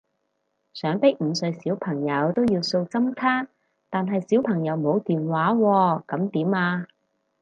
[0.73, 3.47] 想逼五歲小朋友都要掃針卡，
[3.91, 6.87] 但係小朋友冇電話喎噉點啊？